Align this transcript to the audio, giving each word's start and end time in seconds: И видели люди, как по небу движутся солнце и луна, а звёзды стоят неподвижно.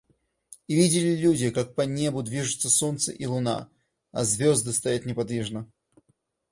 И 0.65 0.73
видели 0.73 1.15
люди, 1.15 1.51
как 1.51 1.75
по 1.75 1.81
небу 1.83 2.23
движутся 2.23 2.71
солнце 2.71 3.11
и 3.11 3.27
луна, 3.27 3.69
а 4.11 4.23
звёзды 4.23 4.73
стоят 4.73 5.05
неподвижно. 5.05 5.69